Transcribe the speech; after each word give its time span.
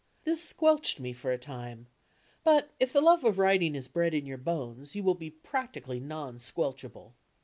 This 0.23 0.43
squelched 0.43 0.99
me 0.99 1.13
for 1.13 1.31
a 1.31 1.37
time; 1.37 1.85
but 2.43 2.71
if 2.79 2.91
the 2.91 3.01
love 3.01 3.23
of 3.23 3.37
writing 3.37 3.75
is 3.75 3.87
bred 3.87 4.15
in 4.15 4.25
your 4.25 4.39
bones, 4.39 4.95
you 4.95 5.03
will 5.03 5.13
be 5.13 5.29
practically 5.29 5.99
non 5.99 6.39
squelchable. 6.39 7.11